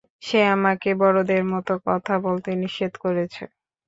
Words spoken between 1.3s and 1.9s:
মতো